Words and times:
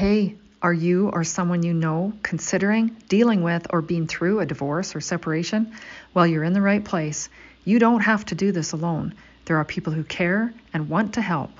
Hey, 0.00 0.36
are 0.62 0.72
you 0.72 1.10
or 1.10 1.24
someone 1.24 1.62
you 1.62 1.74
know 1.74 2.14
considering, 2.22 2.96
dealing 3.10 3.42
with, 3.42 3.66
or 3.68 3.82
being 3.82 4.06
through 4.06 4.40
a 4.40 4.46
divorce 4.46 4.96
or 4.96 5.00
separation? 5.02 5.74
Well, 6.14 6.26
you're 6.26 6.42
in 6.42 6.54
the 6.54 6.62
right 6.62 6.82
place. 6.82 7.28
You 7.66 7.78
don't 7.78 8.00
have 8.00 8.24
to 8.24 8.34
do 8.34 8.50
this 8.50 8.72
alone. 8.72 9.12
There 9.44 9.58
are 9.58 9.64
people 9.66 9.92
who 9.92 10.02
care 10.04 10.54
and 10.72 10.88
want 10.88 11.12
to 11.12 11.20
help. 11.20 11.50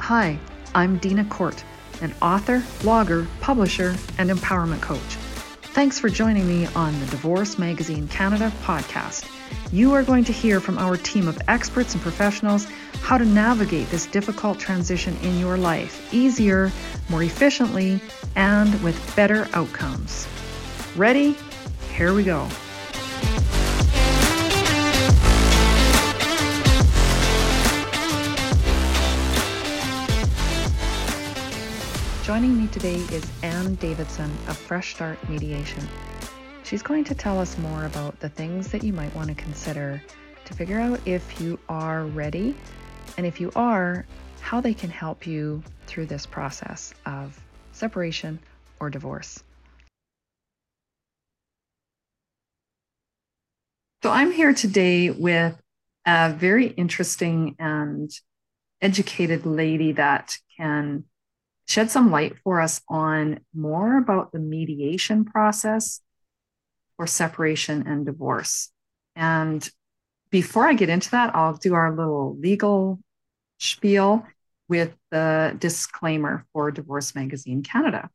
Hi, 0.00 0.38
I'm 0.74 0.98
Dina 0.98 1.24
Court, 1.24 1.64
an 2.02 2.12
author, 2.20 2.58
blogger, 2.80 3.26
publisher, 3.40 3.96
and 4.18 4.28
empowerment 4.28 4.82
coach. 4.82 5.16
Thanks 5.74 5.98
for 5.98 6.08
joining 6.08 6.46
me 6.46 6.68
on 6.76 7.00
the 7.00 7.06
Divorce 7.06 7.58
Magazine 7.58 8.06
Canada 8.06 8.52
podcast. 8.62 9.28
You 9.72 9.92
are 9.92 10.04
going 10.04 10.22
to 10.22 10.32
hear 10.32 10.60
from 10.60 10.78
our 10.78 10.96
team 10.96 11.26
of 11.26 11.36
experts 11.48 11.94
and 11.94 12.00
professionals 12.00 12.66
how 13.02 13.18
to 13.18 13.24
navigate 13.24 13.90
this 13.90 14.06
difficult 14.06 14.60
transition 14.60 15.16
in 15.24 15.36
your 15.40 15.56
life 15.56 16.14
easier, 16.14 16.70
more 17.08 17.24
efficiently, 17.24 18.00
and 18.36 18.80
with 18.84 19.16
better 19.16 19.48
outcomes. 19.52 20.28
Ready? 20.94 21.36
Here 21.96 22.14
we 22.14 22.22
go. 22.22 22.48
Joining 32.24 32.56
me 32.56 32.68
today 32.68 32.94
is 32.94 33.30
Ann 33.42 33.74
Davidson 33.74 34.30
of 34.48 34.56
Fresh 34.56 34.94
Start 34.94 35.28
Mediation. 35.28 35.86
She's 36.62 36.82
going 36.82 37.04
to 37.04 37.14
tell 37.14 37.38
us 37.38 37.58
more 37.58 37.84
about 37.84 38.18
the 38.18 38.30
things 38.30 38.68
that 38.68 38.82
you 38.82 38.94
might 38.94 39.14
want 39.14 39.28
to 39.28 39.34
consider 39.34 40.02
to 40.46 40.54
figure 40.54 40.80
out 40.80 40.98
if 41.06 41.38
you 41.38 41.58
are 41.68 42.06
ready, 42.06 42.56
and 43.18 43.26
if 43.26 43.42
you 43.42 43.52
are, 43.54 44.06
how 44.40 44.58
they 44.58 44.72
can 44.72 44.88
help 44.88 45.26
you 45.26 45.62
through 45.86 46.06
this 46.06 46.24
process 46.24 46.94
of 47.04 47.38
separation 47.72 48.38
or 48.80 48.88
divorce. 48.88 49.44
So, 54.02 54.10
I'm 54.10 54.32
here 54.32 54.54
today 54.54 55.10
with 55.10 55.60
a 56.06 56.32
very 56.32 56.68
interesting 56.68 57.54
and 57.58 58.10
educated 58.80 59.44
lady 59.44 59.92
that 59.92 60.38
can 60.56 61.04
shed 61.66 61.90
some 61.90 62.10
light 62.10 62.38
for 62.44 62.60
us 62.60 62.80
on 62.88 63.40
more 63.54 63.98
about 63.98 64.32
the 64.32 64.38
mediation 64.38 65.24
process 65.24 66.00
for 66.96 67.06
separation 67.06 67.86
and 67.86 68.06
divorce. 68.06 68.70
And 69.16 69.68
before 70.30 70.66
I 70.66 70.74
get 70.74 70.88
into 70.88 71.10
that, 71.12 71.34
I'll 71.34 71.54
do 71.54 71.74
our 71.74 71.94
little 71.94 72.36
legal 72.38 73.00
spiel 73.58 74.26
with 74.68 74.94
the 75.10 75.56
disclaimer 75.58 76.46
for 76.52 76.70
Divorce 76.70 77.14
Magazine 77.14 77.62
Canada. 77.62 78.10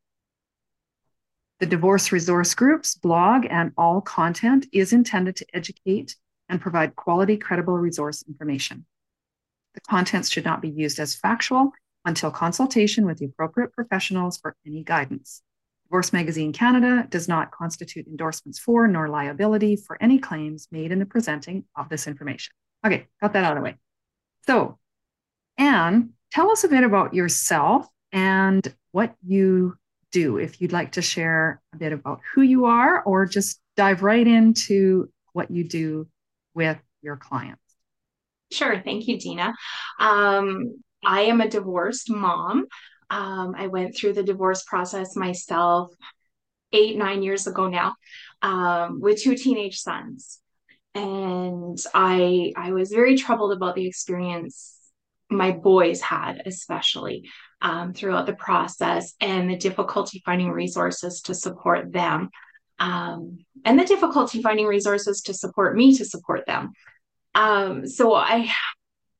The 1.60 1.66
Divorce 1.66 2.12
Resource 2.12 2.54
Group's 2.54 2.94
blog 2.94 3.46
and 3.48 3.72
all 3.76 4.00
content 4.00 4.66
is 4.72 4.92
intended 4.92 5.36
to 5.36 5.46
educate 5.52 6.16
and 6.48 6.60
provide 6.60 6.96
quality, 6.96 7.36
credible 7.36 7.78
resource 7.78 8.24
information. 8.26 8.86
The 9.74 9.80
contents 9.82 10.30
should 10.30 10.44
not 10.44 10.62
be 10.62 10.70
used 10.70 10.98
as 10.98 11.14
factual 11.14 11.72
until 12.04 12.30
consultation 12.30 13.06
with 13.06 13.18
the 13.18 13.26
appropriate 13.26 13.72
professionals 13.72 14.38
for 14.38 14.56
any 14.66 14.82
guidance. 14.82 15.42
Divorce 15.84 16.12
Magazine 16.12 16.52
Canada 16.52 17.06
does 17.10 17.26
not 17.26 17.50
constitute 17.50 18.06
endorsements 18.06 18.58
for 18.58 18.86
nor 18.86 19.08
liability 19.08 19.76
for 19.76 20.00
any 20.00 20.18
claims 20.18 20.68
made 20.70 20.92
in 20.92 20.98
the 20.98 21.06
presenting 21.06 21.64
of 21.76 21.88
this 21.88 22.06
information. 22.06 22.52
Okay, 22.86 23.08
got 23.20 23.32
that 23.32 23.44
out 23.44 23.52
of 23.52 23.58
the 23.58 23.64
way. 23.64 23.76
So, 24.46 24.78
Ann, 25.58 26.10
tell 26.32 26.50
us 26.50 26.64
a 26.64 26.68
bit 26.68 26.84
about 26.84 27.12
yourself 27.12 27.86
and 28.12 28.72
what 28.92 29.14
you 29.26 29.76
do. 30.12 30.38
If 30.38 30.60
you'd 30.60 30.72
like 30.72 30.92
to 30.92 31.02
share 31.02 31.60
a 31.72 31.76
bit 31.76 31.92
about 31.92 32.20
who 32.34 32.42
you 32.42 32.66
are, 32.66 33.02
or 33.02 33.26
just 33.26 33.60
dive 33.76 34.02
right 34.02 34.26
into 34.26 35.10
what 35.32 35.50
you 35.50 35.64
do 35.64 36.08
with 36.54 36.78
your 37.02 37.16
clients. 37.16 37.60
Sure. 38.52 38.80
Thank 38.84 39.06
you, 39.06 39.18
Dina. 39.18 39.54
Um, 39.98 40.82
I 41.04 41.22
am 41.22 41.40
a 41.40 41.48
divorced 41.48 42.10
mom. 42.10 42.66
Um, 43.10 43.54
I 43.56 43.66
went 43.66 43.96
through 43.96 44.12
the 44.14 44.22
divorce 44.22 44.62
process 44.64 45.16
myself 45.16 45.92
eight, 46.72 46.96
nine 46.96 47.22
years 47.22 47.46
ago 47.46 47.68
now 47.68 47.94
um, 48.42 49.00
with 49.00 49.22
two 49.22 49.36
teenage 49.36 49.78
sons. 49.78 50.38
And 50.94 51.78
I 51.94 52.52
I 52.56 52.72
was 52.72 52.90
very 52.90 53.16
troubled 53.16 53.52
about 53.52 53.76
the 53.76 53.86
experience 53.86 54.76
my 55.30 55.52
boys 55.52 56.00
had, 56.00 56.42
especially 56.46 57.30
um, 57.62 57.92
throughout 57.92 58.26
the 58.26 58.34
process, 58.34 59.14
and 59.20 59.48
the 59.48 59.56
difficulty 59.56 60.20
finding 60.24 60.50
resources 60.50 61.20
to 61.22 61.34
support 61.34 61.92
them, 61.92 62.30
um, 62.80 63.38
and 63.64 63.78
the 63.78 63.84
difficulty 63.84 64.42
finding 64.42 64.66
resources 64.66 65.22
to 65.22 65.34
support 65.34 65.76
me 65.76 65.96
to 65.96 66.04
support 66.04 66.44
them. 66.46 66.72
Um, 67.36 67.86
so 67.86 68.12
I 68.12 68.50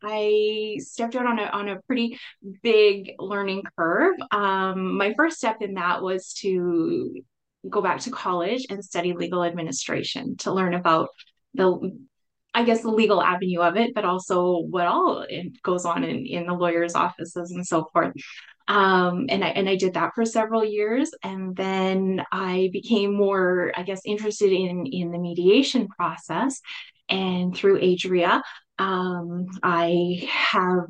I 0.02 0.76
stepped 0.78 1.16
out 1.16 1.26
on 1.26 1.38
a 1.38 1.44
on 1.44 1.68
a 1.68 1.80
pretty 1.82 2.18
big 2.62 3.12
learning 3.18 3.62
curve. 3.76 4.16
Um, 4.30 4.96
my 4.96 5.14
first 5.14 5.36
step 5.36 5.60
in 5.60 5.74
that 5.74 6.02
was 6.02 6.32
to 6.40 7.22
go 7.68 7.82
back 7.82 8.00
to 8.00 8.10
college 8.10 8.66
and 8.70 8.84
study 8.84 9.12
legal 9.12 9.44
administration 9.44 10.36
to 10.38 10.52
learn 10.52 10.74
about 10.74 11.08
the 11.54 11.92
I 12.52 12.64
guess 12.64 12.82
the 12.82 12.90
legal 12.90 13.22
avenue 13.22 13.60
of 13.60 13.76
it, 13.76 13.94
but 13.94 14.04
also 14.04 14.58
what 14.58 14.86
all 14.86 15.24
it 15.28 15.62
goes 15.62 15.84
on 15.84 16.02
in, 16.02 16.26
in 16.26 16.46
the 16.46 16.54
lawyers' 16.54 16.96
offices 16.96 17.52
and 17.52 17.64
so 17.64 17.88
forth. 17.92 18.12
Um, 18.66 19.26
and 19.28 19.44
I 19.44 19.48
and 19.48 19.68
I 19.68 19.76
did 19.76 19.94
that 19.94 20.12
for 20.14 20.24
several 20.24 20.64
years, 20.64 21.10
and 21.22 21.56
then 21.56 22.22
I 22.32 22.70
became 22.72 23.14
more, 23.14 23.72
I 23.76 23.82
guess, 23.82 24.00
interested 24.04 24.52
in 24.52 24.86
in 24.86 25.10
the 25.10 25.18
mediation 25.18 25.88
process. 25.88 26.60
And 27.08 27.56
through 27.56 27.80
Adria, 27.82 28.42
um, 28.80 29.46
I 29.62 30.26
have, 30.30 30.86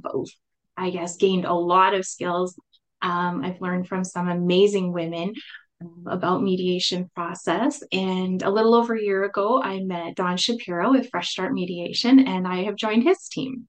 I 0.76 0.90
guess, 0.90 1.16
gained 1.16 1.44
a 1.44 1.52
lot 1.52 1.92
of 1.92 2.06
skills. 2.06 2.58
Um, 3.02 3.42
I've 3.44 3.60
learned 3.60 3.88
from 3.88 4.04
some 4.04 4.28
amazing 4.28 4.92
women 4.92 5.34
um, 5.82 6.04
about 6.06 6.42
mediation 6.42 7.10
process. 7.16 7.82
And 7.90 8.42
a 8.42 8.50
little 8.50 8.76
over 8.76 8.94
a 8.94 9.02
year 9.02 9.24
ago, 9.24 9.60
I 9.60 9.80
met 9.80 10.14
Don 10.14 10.36
Shapiro 10.36 10.92
with 10.92 11.10
Fresh 11.10 11.30
Start 11.30 11.52
Mediation, 11.52 12.20
and 12.20 12.46
I 12.46 12.62
have 12.62 12.76
joined 12.76 13.02
his 13.02 13.28
team. 13.28 13.66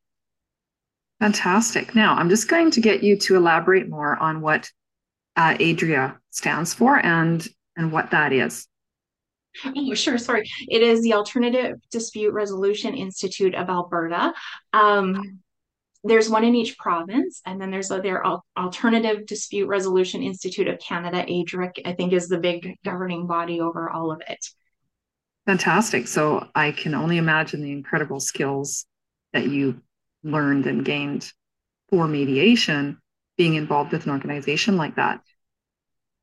Fantastic. 1.19 1.95
Now, 1.95 2.13
I'm 2.15 2.29
just 2.29 2.47
going 2.47 2.69
to 2.71 2.81
get 2.81 3.01
you 3.01 3.17
to 3.17 3.35
elaborate 3.35 3.89
more 3.89 4.17
on 4.17 4.41
what 4.41 4.69
uh, 5.35 5.55
ADRIA 5.59 6.17
stands 6.29 6.73
for 6.73 7.03
and 7.03 7.47
and 7.75 7.91
what 7.91 8.11
that 8.11 8.33
is. 8.33 8.67
Oh, 9.65 9.93
sure. 9.93 10.17
Sorry. 10.17 10.49
It 10.69 10.81
is 10.81 11.01
the 11.01 11.13
Alternative 11.13 11.77
Dispute 11.91 12.33
Resolution 12.33 12.95
Institute 12.95 13.55
of 13.55 13.69
Alberta. 13.69 14.33
Um, 14.73 15.39
there's 16.03 16.29
one 16.29 16.43
in 16.43 16.55
each 16.55 16.77
province, 16.77 17.41
and 17.45 17.61
then 17.61 17.69
there's 17.69 17.91
a, 17.91 18.01
their 18.01 18.25
Alternative 18.57 19.25
Dispute 19.25 19.67
Resolution 19.67 20.23
Institute 20.23 20.67
of 20.67 20.79
Canada, 20.79 21.23
ADRIC, 21.27 21.81
I 21.85 21.93
think 21.93 22.13
is 22.13 22.27
the 22.27 22.39
big 22.39 22.75
governing 22.83 23.27
body 23.27 23.61
over 23.61 23.89
all 23.89 24.11
of 24.11 24.21
it. 24.27 24.43
Fantastic. 25.45 26.07
So 26.07 26.47
I 26.55 26.71
can 26.71 26.95
only 26.95 27.17
imagine 27.17 27.61
the 27.61 27.71
incredible 27.71 28.19
skills 28.19 28.85
that 29.33 29.47
you 29.47 29.81
learned 30.23 30.65
and 30.65 30.85
gained 30.85 31.31
for 31.89 32.07
mediation 32.07 32.99
being 33.37 33.55
involved 33.55 33.91
with 33.91 34.05
an 34.05 34.11
organization 34.11 34.77
like 34.77 34.95
that 34.95 35.21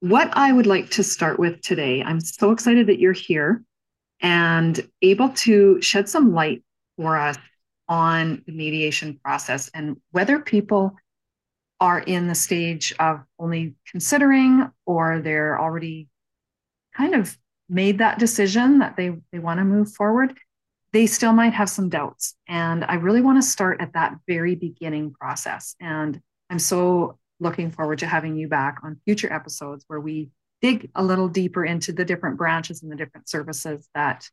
what 0.00 0.30
I 0.36 0.52
would 0.52 0.66
like 0.66 0.90
to 0.90 1.02
start 1.02 1.38
with 1.38 1.60
today, 1.60 2.02
I'm 2.02 2.20
so 2.20 2.52
excited 2.52 2.86
that 2.86 3.00
you're 3.00 3.12
here 3.12 3.62
and 4.20 4.88
able 5.02 5.30
to 5.30 5.80
shed 5.80 6.08
some 6.08 6.32
light 6.32 6.62
for 6.96 7.16
us 7.16 7.36
on 7.88 8.42
the 8.46 8.52
mediation 8.52 9.18
process 9.24 9.70
and 9.72 9.96
whether 10.10 10.38
people 10.38 10.94
are 11.80 12.00
in 12.00 12.26
the 12.26 12.34
stage 12.34 12.92
of 12.98 13.20
only 13.38 13.74
considering 13.90 14.70
or 14.84 15.20
they're 15.20 15.60
already 15.60 16.08
kind 16.96 17.14
of 17.14 17.36
made 17.68 17.98
that 17.98 18.18
decision 18.18 18.78
that 18.80 18.96
they, 18.96 19.16
they 19.32 19.38
want 19.38 19.58
to 19.58 19.64
move 19.64 19.92
forward, 19.92 20.36
they 20.92 21.06
still 21.06 21.32
might 21.32 21.52
have 21.52 21.70
some 21.70 21.88
doubts. 21.88 22.34
And 22.48 22.84
I 22.84 22.94
really 22.94 23.20
want 23.20 23.40
to 23.40 23.48
start 23.48 23.80
at 23.80 23.92
that 23.92 24.16
very 24.26 24.54
beginning 24.54 25.12
process. 25.12 25.76
And 25.80 26.20
I'm 26.50 26.58
so 26.58 27.18
looking 27.40 27.70
forward 27.70 28.00
to 28.00 28.06
having 28.06 28.36
you 28.36 28.48
back 28.48 28.78
on 28.82 29.00
future 29.04 29.32
episodes 29.32 29.84
where 29.86 30.00
we 30.00 30.30
dig 30.60 30.90
a 30.94 31.04
little 31.04 31.28
deeper 31.28 31.64
into 31.64 31.92
the 31.92 32.04
different 32.04 32.36
branches 32.36 32.82
and 32.82 32.90
the 32.90 32.96
different 32.96 33.28
services 33.28 33.88
that 33.94 34.28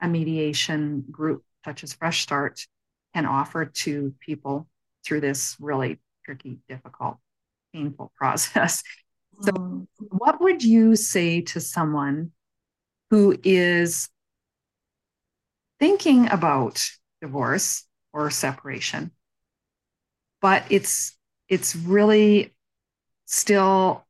a 0.00 0.08
mediation 0.08 1.04
group 1.10 1.44
such 1.64 1.84
as 1.84 1.92
Fresh 1.92 2.22
Start 2.22 2.66
can 3.14 3.26
offer 3.26 3.66
to 3.66 4.14
people 4.20 4.68
through 5.04 5.20
this 5.20 5.56
really 5.60 5.98
tricky, 6.24 6.58
difficult, 6.68 7.18
painful 7.72 8.12
process. 8.18 8.82
So, 9.40 9.52
mm-hmm. 9.52 10.04
what 10.10 10.40
would 10.40 10.62
you 10.62 10.96
say 10.96 11.42
to 11.42 11.60
someone 11.60 12.32
who 13.10 13.38
is 13.44 14.08
thinking 15.78 16.28
about 16.28 16.82
divorce 17.20 17.84
or 18.12 18.30
separation, 18.30 19.12
but 20.40 20.64
it's 20.70 21.16
it's 21.48 21.74
really 21.74 22.54
still 23.26 24.06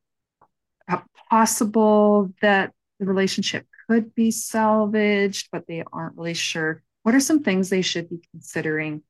possible 1.31 2.33
that 2.41 2.73
the 2.99 3.07
relationship 3.07 3.67
could 3.89 4.15
be 4.15 4.31
salvaged, 4.31 5.49
but 5.53 5.67
they 5.67 5.85
aren't 5.93 6.17
really 6.17 6.35
sure. 6.35 6.83
What 7.03 7.15
are 7.15 7.21
some 7.21 7.43
things 7.43 7.69
they 7.69 7.83
should 7.83 8.09
be 8.09 8.21
considering 8.33 9.03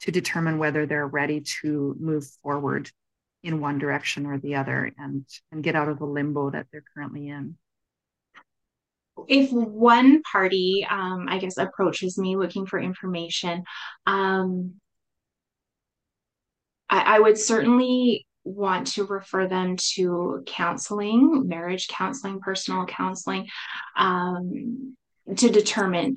to 0.00 0.10
determine 0.10 0.58
whether 0.58 0.86
they're 0.86 1.06
ready 1.06 1.40
to 1.62 1.96
move 1.98 2.26
forward 2.42 2.90
in 3.42 3.60
one 3.60 3.78
direction 3.78 4.26
or 4.26 4.38
the 4.38 4.56
other 4.56 4.92
and, 4.98 5.26
and 5.52 5.62
get 5.62 5.76
out 5.76 5.88
of 5.88 5.98
the 5.98 6.06
limbo 6.06 6.50
that 6.50 6.66
they're 6.70 6.84
currently 6.94 7.28
in? 7.28 7.56
if 9.28 9.50
one 9.52 10.22
party, 10.22 10.86
um, 10.88 11.26
I 11.28 11.38
guess, 11.38 11.56
approaches 11.56 12.18
me 12.18 12.36
looking 12.36 12.66
for 12.66 12.78
information, 12.78 13.64
um, 14.06 14.74
I, 16.94 17.16
I, 17.16 17.18
would 17.18 17.38
certainly 17.38 18.26
want 18.44 18.86
to 18.88 19.04
refer 19.04 19.48
them 19.48 19.76
to 19.94 20.44
counseling, 20.46 21.48
marriage 21.48 21.88
counseling, 21.88 22.38
personal 22.40 22.86
counseling, 22.86 23.48
um, 23.96 24.96
to 25.36 25.50
determine 25.50 26.16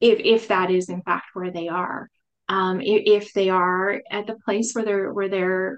if 0.00 0.18
if 0.18 0.48
that 0.48 0.70
is 0.70 0.88
in 0.90 1.02
fact 1.02 1.28
where 1.32 1.50
they 1.50 1.68
are. 1.68 2.10
Um, 2.48 2.80
if, 2.80 3.24
if 3.24 3.32
they 3.32 3.48
are 3.48 4.02
at 4.10 4.26
the 4.26 4.36
place 4.44 4.74
where 4.74 4.84
they're 4.84 5.12
where 5.12 5.28
they're 5.28 5.76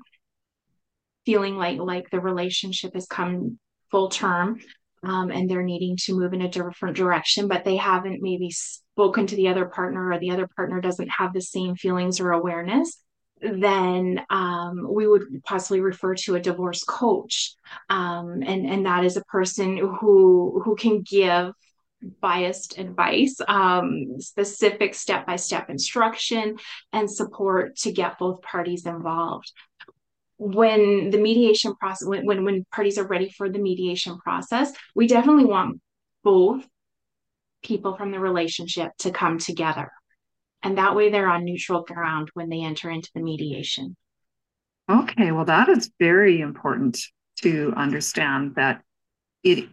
feeling 1.24 1.56
like 1.56 1.78
like 1.78 2.10
the 2.10 2.20
relationship 2.20 2.94
has 2.94 3.06
come 3.06 3.58
full 3.92 4.08
term 4.08 4.58
um, 5.04 5.30
and 5.30 5.48
they're 5.48 5.62
needing 5.62 5.96
to 6.06 6.18
move 6.18 6.32
in 6.32 6.42
a 6.42 6.48
different 6.48 6.96
direction, 6.96 7.46
but 7.46 7.64
they 7.64 7.76
haven't 7.76 8.20
maybe 8.20 8.50
spoken 8.50 9.28
to 9.28 9.36
the 9.36 9.48
other 9.48 9.66
partner 9.66 10.10
or 10.10 10.18
the 10.18 10.30
other 10.30 10.48
partner 10.56 10.80
doesn't 10.80 11.08
have 11.08 11.32
the 11.32 11.40
same 11.40 11.76
feelings 11.76 12.18
or 12.18 12.32
awareness, 12.32 12.98
then 13.42 14.20
um, 14.30 14.86
we 14.88 15.06
would 15.06 15.42
possibly 15.44 15.80
refer 15.80 16.14
to 16.14 16.36
a 16.36 16.40
divorce 16.40 16.84
coach, 16.84 17.54
um, 17.90 18.42
and 18.46 18.66
and 18.66 18.86
that 18.86 19.04
is 19.04 19.16
a 19.16 19.24
person 19.24 19.76
who 19.76 20.62
who 20.64 20.76
can 20.76 21.02
give 21.02 21.52
biased 22.20 22.78
advice, 22.78 23.36
um, 23.48 24.20
specific 24.20 24.94
step 24.94 25.26
by 25.26 25.36
step 25.36 25.70
instruction, 25.70 26.56
and 26.92 27.10
support 27.10 27.76
to 27.76 27.92
get 27.92 28.18
both 28.18 28.42
parties 28.42 28.86
involved. 28.86 29.52
When 30.38 31.10
the 31.10 31.18
mediation 31.18 31.76
process, 31.76 32.06
when, 32.06 32.26
when, 32.26 32.44
when 32.44 32.64
parties 32.72 32.98
are 32.98 33.06
ready 33.06 33.30
for 33.30 33.48
the 33.48 33.60
mediation 33.60 34.18
process, 34.18 34.72
we 34.94 35.06
definitely 35.06 35.44
want 35.44 35.80
both 36.24 36.66
people 37.62 37.96
from 37.96 38.10
the 38.10 38.18
relationship 38.18 38.90
to 38.98 39.12
come 39.12 39.38
together 39.38 39.92
and 40.62 40.78
that 40.78 40.94
way 40.94 41.10
they're 41.10 41.28
on 41.28 41.44
neutral 41.44 41.82
ground 41.82 42.30
when 42.34 42.48
they 42.48 42.62
enter 42.62 42.90
into 42.90 43.10
the 43.14 43.20
mediation. 43.20 43.96
Okay, 44.90 45.32
well, 45.32 45.44
that 45.44 45.68
is 45.68 45.90
very 45.98 46.40
important 46.40 46.98
to 47.42 47.72
understand 47.76 48.54
that 48.56 48.82
it, 49.42 49.68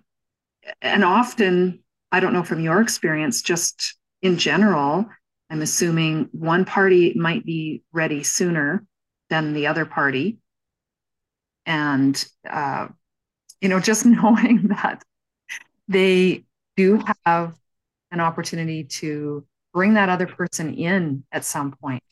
and 0.81 1.03
often, 1.03 1.83
I 2.11 2.19
don't 2.19 2.33
know 2.33 2.43
from 2.43 2.61
your 2.61 2.81
experience, 2.81 3.41
just 3.41 3.95
in 4.21 4.37
general, 4.37 5.07
I'm 5.49 5.61
assuming 5.61 6.29
one 6.31 6.65
party 6.65 7.13
might 7.15 7.45
be 7.45 7.83
ready 7.91 8.23
sooner 8.23 8.85
than 9.29 9.53
the 9.53 9.67
other 9.67 9.85
party. 9.85 10.37
And, 11.65 12.23
uh, 12.49 12.87
you 13.61 13.69
know, 13.69 13.79
just 13.79 14.05
knowing 14.05 14.69
that 14.69 15.03
they 15.87 16.45
do 16.77 17.03
have 17.25 17.55
an 18.11 18.19
opportunity 18.19 18.85
to 18.85 19.45
bring 19.73 19.93
that 19.93 20.09
other 20.09 20.27
person 20.27 20.73
in 20.73 21.23
at 21.31 21.45
some 21.45 21.71
point 21.71 22.03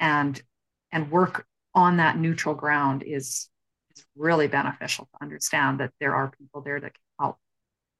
and 0.00 0.42
and 0.90 1.10
work 1.10 1.46
on 1.74 1.96
that 1.96 2.18
neutral 2.18 2.54
ground 2.54 3.02
is 3.02 3.48
is 3.94 4.04
really 4.16 4.48
beneficial 4.48 5.08
to 5.12 5.22
understand 5.22 5.80
that 5.80 5.92
there 6.00 6.14
are 6.14 6.32
people 6.38 6.60
there 6.60 6.80
that 6.80 6.92
can 6.94 7.02
help 7.18 7.38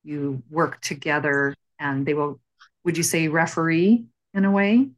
you 0.02 0.42
work 0.50 0.80
together 0.80 1.54
and 1.78 2.06
they 2.06 2.14
will 2.14 2.40
would 2.84 2.96
you 2.96 3.02
say 3.02 3.28
referee 3.28 4.04
in 4.34 4.44
a 4.44 4.50
way? 4.50 4.88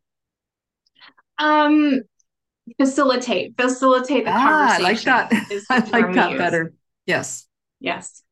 Um 1.38 2.00
facilitate 2.80 3.54
facilitate 3.60 4.24
the 4.24 4.30
ah, 4.30 4.76
conversation 4.78 5.12
i 5.12 5.20
like 5.20 5.30
that. 5.30 5.64
i 5.70 5.78
like 5.90 6.14
that 6.14 6.38
better. 6.38 6.72
Yes. 7.06 7.46
Yes. 7.80 8.22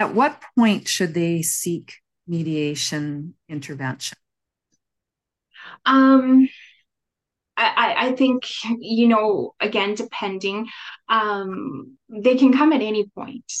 At 0.00 0.14
what 0.14 0.42
point 0.56 0.88
should 0.88 1.14
they 1.14 1.42
seek 1.42 1.99
mediation 2.30 3.34
intervention? 3.48 4.16
Um, 5.84 6.48
I, 7.56 7.94
I 8.08 8.12
think, 8.12 8.44
you 8.78 9.08
know, 9.08 9.54
again, 9.60 9.94
depending, 9.94 10.68
um, 11.08 11.98
they 12.08 12.36
can 12.36 12.52
come 12.52 12.72
at 12.72 12.80
any 12.80 13.06
point. 13.14 13.52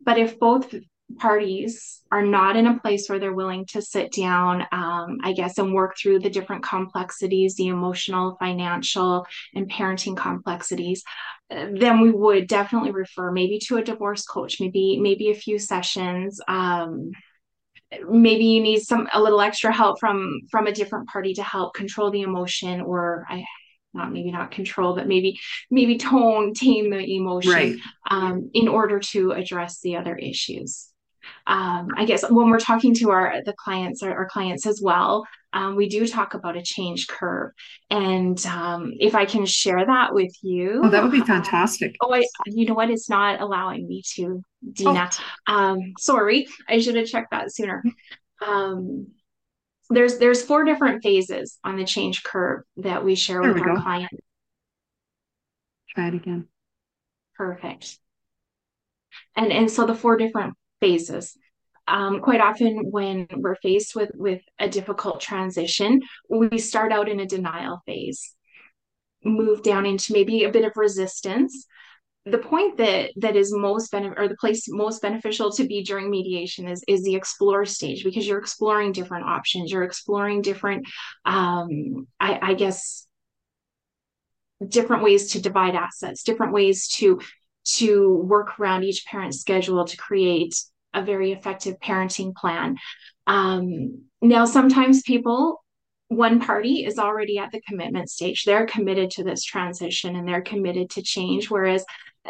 But 0.00 0.18
if 0.18 0.38
both 0.38 0.74
parties 1.18 2.00
are 2.10 2.22
not 2.22 2.56
in 2.56 2.66
a 2.66 2.80
place 2.80 3.08
where 3.08 3.18
they're 3.18 3.34
willing 3.34 3.66
to 3.66 3.82
sit 3.82 4.12
down, 4.12 4.62
um, 4.72 5.18
I 5.22 5.32
guess, 5.34 5.58
and 5.58 5.74
work 5.74 5.96
through 5.96 6.20
the 6.20 6.30
different 6.30 6.62
complexities, 6.62 7.56
the 7.56 7.68
emotional, 7.68 8.36
financial, 8.40 9.26
and 9.54 9.70
parenting 9.70 10.16
complexities, 10.16 11.02
then 11.50 12.00
we 12.00 12.10
would 12.10 12.46
definitely 12.48 12.92
refer 12.92 13.30
maybe 13.32 13.58
to 13.66 13.76
a 13.76 13.84
divorce 13.84 14.24
coach, 14.24 14.60
maybe 14.60 14.98
maybe 15.00 15.30
a 15.30 15.34
few 15.34 15.58
sessions. 15.58 16.40
Um, 16.48 17.10
maybe 18.08 18.44
you 18.44 18.60
need 18.60 18.80
some 18.80 19.08
a 19.12 19.20
little 19.20 19.40
extra 19.40 19.72
help 19.72 19.98
from 20.00 20.40
from 20.50 20.66
a 20.66 20.72
different 20.72 21.08
party 21.08 21.34
to 21.34 21.42
help 21.42 21.74
control 21.74 22.10
the 22.10 22.22
emotion 22.22 22.80
or 22.80 23.26
i 23.28 23.44
not 23.94 24.12
maybe 24.12 24.30
not 24.30 24.50
control 24.50 24.94
but 24.94 25.06
maybe 25.06 25.38
maybe 25.70 25.96
tone 25.96 26.52
tame 26.52 26.90
the 26.90 27.16
emotion 27.16 27.52
right. 27.52 27.76
um, 28.10 28.50
in 28.52 28.68
order 28.68 28.98
to 28.98 29.32
address 29.32 29.80
the 29.80 29.96
other 29.96 30.16
issues 30.16 30.88
um, 31.46 31.88
I 31.96 32.04
guess 32.04 32.28
when 32.28 32.50
we're 32.50 32.58
talking 32.58 32.94
to 32.94 33.10
our 33.10 33.42
the 33.44 33.52
clients, 33.52 34.02
our, 34.02 34.12
our 34.14 34.28
clients 34.28 34.66
as 34.66 34.80
well, 34.82 35.26
um, 35.56 35.74
we 35.74 35.88
do 35.88 36.06
talk 36.06 36.34
about 36.34 36.58
a 36.58 36.62
change 36.62 37.08
curve. 37.08 37.52
And 37.88 38.44
um, 38.44 38.92
if 39.00 39.14
I 39.14 39.24
can 39.24 39.46
share 39.46 39.86
that 39.86 40.12
with 40.12 40.32
you, 40.42 40.82
oh, 40.84 40.90
that 40.90 41.02
would 41.02 41.12
be 41.12 41.22
fantastic. 41.22 41.96
oh, 42.02 42.12
I, 42.12 42.24
you 42.44 42.66
know 42.66 42.74
what? 42.74 42.90
It's 42.90 43.08
not 43.08 43.40
allowing 43.40 43.88
me 43.88 44.02
to, 44.16 44.42
Dina. 44.70 45.10
Oh. 45.48 45.54
Um, 45.54 45.94
sorry, 45.98 46.46
I 46.68 46.78
should 46.80 46.96
have 46.96 47.06
checked 47.06 47.30
that 47.30 47.54
sooner. 47.54 47.82
Um, 48.46 49.06
there's 49.88 50.18
there's 50.18 50.42
four 50.42 50.64
different 50.64 51.02
phases 51.02 51.58
on 51.64 51.76
the 51.76 51.84
change 51.86 52.22
curve 52.22 52.64
that 52.76 53.02
we 53.02 53.14
share 53.14 53.40
there 53.40 53.54
with 53.54 53.62
we 53.62 53.70
our 53.70 53.80
clients. 53.80 54.14
Try 55.88 56.08
it 56.08 56.14
again. 56.14 56.48
Perfect. 57.34 57.98
And 59.34 59.50
and 59.52 59.70
so 59.70 59.86
the 59.86 59.94
four 59.94 60.18
different 60.18 60.54
phases. 60.80 61.34
Um, 61.88 62.20
quite 62.20 62.40
often, 62.40 62.90
when 62.90 63.28
we're 63.36 63.56
faced 63.56 63.94
with 63.94 64.10
with 64.14 64.42
a 64.58 64.68
difficult 64.68 65.20
transition, 65.20 66.02
we 66.28 66.58
start 66.58 66.92
out 66.92 67.08
in 67.08 67.20
a 67.20 67.26
denial 67.26 67.82
phase, 67.86 68.34
move 69.24 69.62
down 69.62 69.86
into 69.86 70.12
maybe 70.12 70.44
a 70.44 70.50
bit 70.50 70.64
of 70.64 70.72
resistance. 70.76 71.66
The 72.24 72.38
point 72.38 72.78
that 72.78 73.12
that 73.16 73.36
is 73.36 73.54
most 73.54 73.92
benefit 73.92 74.18
or 74.18 74.26
the 74.26 74.36
place 74.36 74.66
most 74.68 75.00
beneficial 75.00 75.52
to 75.52 75.64
be 75.64 75.84
during 75.84 76.10
mediation 76.10 76.66
is 76.66 76.82
is 76.88 77.04
the 77.04 77.14
explore 77.14 77.64
stage 77.64 78.02
because 78.02 78.26
you're 78.26 78.40
exploring 78.40 78.90
different 78.90 79.26
options, 79.26 79.70
you're 79.70 79.84
exploring 79.84 80.42
different, 80.42 80.88
um, 81.24 82.08
I, 82.18 82.38
I 82.42 82.54
guess, 82.54 83.06
different 84.66 85.04
ways 85.04 85.32
to 85.32 85.40
divide 85.40 85.74
assets, 85.74 86.24
different 86.24 86.52
ways 86.52 86.88
to 86.88 87.20
to 87.66 88.16
work 88.24 88.58
around 88.58 88.84
each 88.84 89.04
parent's 89.06 89.40
schedule 89.40 89.84
to 89.84 89.96
create 89.96 90.54
a 90.94 91.02
very 91.02 91.32
effective 91.32 91.78
parenting 91.80 92.34
plan. 92.34 92.76
Um, 93.26 94.04
now, 94.22 94.44
sometimes 94.44 95.02
people, 95.02 95.62
one 96.08 96.40
party 96.40 96.84
is 96.84 96.98
already 96.98 97.38
at 97.38 97.50
the 97.52 97.60
commitment 97.62 98.10
stage. 98.10 98.44
They're 98.44 98.66
committed 98.66 99.10
to 99.12 99.24
this 99.24 99.44
transition 99.44 100.16
and 100.16 100.26
they're 100.26 100.42
committed 100.42 100.90
to 100.90 101.02
change, 101.02 101.50
whereas 101.50 101.84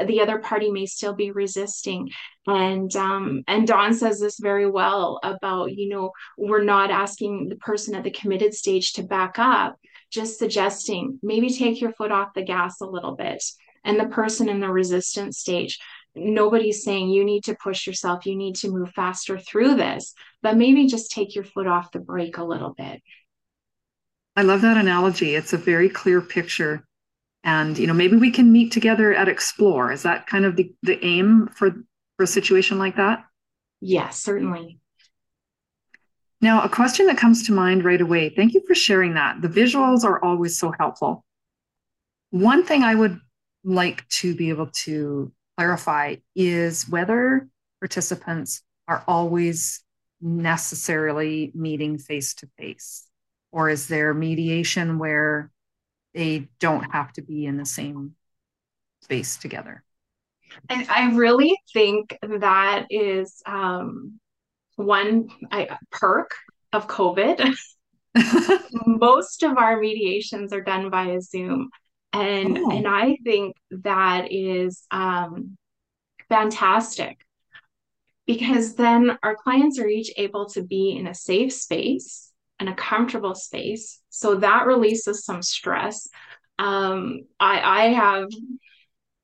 the 0.07 0.21
other 0.21 0.39
party 0.39 0.71
may 0.71 0.87
still 0.87 1.15
be 1.15 1.31
resisting. 1.31 2.11
And 2.47 2.95
um, 2.97 3.43
and 3.47 3.67
Don 3.67 3.95
says 3.95 4.21
this 4.21 4.39
very 4.39 4.69
well 4.69 5.21
about 5.23 5.73
you 5.73 5.89
know 5.89 6.11
we're 6.39 6.65
not 6.65 6.91
asking 6.91 7.49
the 7.49 7.57
person 7.57 7.95
at 7.95 8.05
the 8.05 8.11
committed 8.11 8.55
stage 8.55 8.93
to 8.95 9.03
back 9.03 9.39
up, 9.39 9.77
just 10.11 10.39
suggesting 10.39 11.19
maybe 11.23 11.51
take 11.51 11.81
your 11.81 11.93
foot 11.93 12.13
off 12.13 12.35
the 12.35 12.43
gas 12.43 12.81
a 12.81 12.87
little 12.87 13.17
bit 13.17 13.43
and 13.85 13.99
the 13.99 14.09
person 14.09 14.49
in 14.49 14.61
the 14.61 14.69
resistance 14.69 15.39
stage 15.39 15.79
nobody's 16.17 16.83
saying 16.83 17.11
you 17.11 17.25
need 17.25 17.45
to 17.45 17.55
push 17.55 17.87
yourself 17.87 18.27
you 18.27 18.35
need 18.35 18.57
to 18.57 18.71
move 18.71 18.91
faster 18.91 19.39
through 19.39 19.75
this 19.75 20.15
but 20.43 20.57
maybe 20.57 20.87
just 20.87 21.11
take 21.11 21.35
your 21.35 21.45
foot 21.45 21.67
off 21.67 21.93
the 21.93 22.01
brake 22.01 22.39
a 22.39 22.45
little 22.45 22.75
bit 22.77 23.03
i 24.35 24.43
love 24.43 24.63
that 24.63 24.77
analogy 24.77 25.35
it's 25.35 25.53
a 25.53 25.59
very 25.59 25.89
clear 25.89 26.21
picture 26.21 26.85
and 27.45 27.79
you 27.79 27.87
know 27.87 27.95
maybe 27.95 28.17
we 28.17 28.31
can 28.31 28.51
meet 28.51 28.73
together 28.73 29.15
at 29.15 29.29
explore 29.29 29.93
is 29.93 30.03
that 30.03 30.27
kind 30.27 30.45
of 30.45 30.57
the, 30.57 30.73
the 30.83 31.05
aim 31.05 31.49
for 31.55 31.75
for 32.17 32.25
a 32.25 32.27
situation 32.27 32.79
like 32.79 32.97
that? 32.97 33.25
Yes, 33.81 34.19
certainly. 34.21 34.81
Now, 36.41 36.63
a 36.63 36.69
question 36.69 37.07
that 37.07 37.19
comes 37.19 37.47
to 37.47 37.53
mind 37.53 37.85
right 37.85 38.01
away. 38.01 38.31
Thank 38.31 38.55
you 38.55 38.63
for 38.67 38.75
sharing 38.75 39.15
that. 39.15 39.41
The 39.41 39.49
visuals 39.49 40.05
are 40.05 40.23
always 40.23 40.59
so 40.59 40.73
helpful. 40.79 41.25
One 42.31 42.65
thing 42.65 42.83
I 42.83 42.95
would 42.95 43.21
like 43.65 44.07
to 44.09 44.35
be 44.35 44.51
able 44.51 44.69
to 44.69 45.33
clarify 45.57 46.17
is 46.35 46.89
whether 46.89 47.49
participants 47.81 48.63
are 48.89 49.05
always 49.07 49.83
necessarily 50.21 51.51
meeting 51.55 51.99
face 51.99 52.35
to 52.35 52.49
face, 52.59 53.07
or 53.53 53.69
is 53.69 53.89
there 53.89 54.15
mediation 54.15 54.99
where 54.99 55.51
they 56.15 56.49
don't 56.61 56.93
have 56.93 57.13
to 57.13 57.23
be 57.23 57.47
in 57.47 57.57
the 57.57 57.67
same 57.67 58.15
space 59.03 59.37
together? 59.37 59.83
I, 60.71 60.87
I 60.89 61.15
really 61.15 61.57
think 61.73 62.17
that 62.23 62.87
is 62.91 63.43
um, 63.47 64.19
one 64.77 65.29
I, 65.51 65.77
perk 65.91 66.35
of 66.73 66.87
COVID. 66.87 67.57
Most 68.87 69.43
of 69.43 69.59
our 69.59 69.79
mediations 69.79 70.53
are 70.53 70.63
done 70.63 70.91
via 70.91 71.21
Zoom. 71.21 71.71
And 72.17 72.59
oh. 72.59 72.71
and 72.71 72.87
I 72.87 73.17
think 73.25 73.57
that 73.71 74.33
is 74.33 74.85
um, 74.91 75.57
fantastic 76.29 77.19
because 78.27 78.75
then 78.75 79.19
our 79.23 79.37
clients 79.37 79.79
are 79.79 79.87
each 79.87 80.13
able 80.17 80.47
to 80.51 80.63
be 80.63 80.97
in 80.99 81.07
a 81.07 81.15
safe 81.15 81.53
space 81.53 82.33
and 82.59 82.69
a 82.69 82.75
comfortable 82.75 83.35
space. 83.35 84.01
So 84.09 84.37
that 84.37 84.67
releases 84.67 85.25
some 85.25 85.43
stress. 85.43 86.09
Um, 86.59 87.27
I, 87.39 87.61
I 87.61 87.93
have 87.93 88.29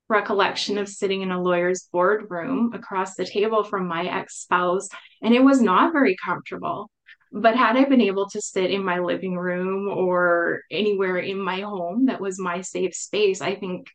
recollection 0.07 0.77
of 0.77 0.87
sitting 0.87 1.21
in 1.21 1.31
a 1.31 1.41
lawyer's 1.41 1.87
boardroom 1.91 2.71
across 2.73 3.15
the 3.15 3.25
table 3.25 3.63
from 3.63 3.87
my 3.87 4.05
ex 4.05 4.35
spouse, 4.41 4.87
and 5.21 5.33
it 5.33 5.43
was 5.43 5.61
not 5.61 5.93
very 5.93 6.15
comfortable. 6.23 6.89
But 7.35 7.55
had 7.55 7.75
I 7.75 7.85
been 7.85 8.01
able 8.01 8.29
to 8.29 8.39
sit 8.39 8.69
in 8.69 8.85
my 8.85 8.99
living 8.99 9.35
room 9.35 9.89
or 9.89 10.61
anywhere 10.69 11.17
in 11.17 11.39
my 11.39 11.61
home 11.61 12.05
that 12.05 12.21
was 12.21 12.39
my 12.39 12.61
safe 12.61 12.93
space, 12.93 13.41
I 13.41 13.55
think 13.55 13.87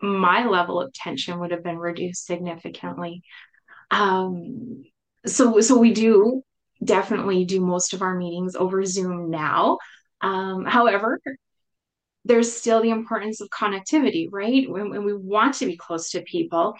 my 0.00 0.46
level 0.46 0.80
of 0.80 0.92
tension 0.92 1.40
would 1.40 1.50
have 1.50 1.64
been 1.64 1.78
reduced 1.78 2.26
significantly. 2.26 3.22
Um, 3.90 4.84
so, 5.26 5.60
so 5.60 5.78
we 5.78 5.92
do 5.92 6.44
definitely 6.84 7.44
do 7.44 7.60
most 7.60 7.92
of 7.92 8.02
our 8.02 8.14
meetings 8.14 8.54
over 8.54 8.84
Zoom 8.84 9.30
now. 9.30 9.78
Um, 10.20 10.64
however, 10.64 11.20
there's 12.24 12.52
still 12.52 12.82
the 12.82 12.90
importance 12.90 13.40
of 13.40 13.48
connectivity, 13.48 14.28
right? 14.30 14.70
When, 14.70 14.90
when 14.90 15.04
we 15.04 15.14
want 15.14 15.54
to 15.56 15.66
be 15.66 15.76
close 15.76 16.10
to 16.10 16.22
people. 16.22 16.74